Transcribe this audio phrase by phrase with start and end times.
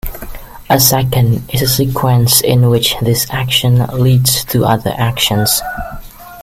[0.67, 5.61] A second is a sequence in which this action leads to other actions.